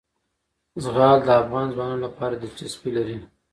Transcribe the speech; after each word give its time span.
زغال 0.83 1.19
د 1.23 1.29
افغان 1.41 1.67
ځوانانو 1.73 2.05
لپاره 2.07 2.33
دلچسپي 2.43 2.91
لري. 2.97 3.17